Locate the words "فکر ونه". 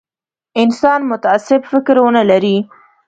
1.71-2.23